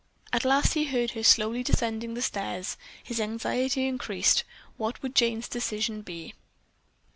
At 0.33 0.43
last 0.43 0.73
he 0.73 0.85
heard 0.85 1.11
her 1.11 1.21
slowly 1.21 1.61
descending 1.61 2.15
the 2.15 2.23
stairs. 2.23 2.75
His 3.03 3.21
anxiety 3.21 3.87
increased. 3.87 4.43
What 4.75 4.99
would 5.03 5.13
Jane's 5.13 5.47
decision 5.47 6.01
be? 6.01 6.33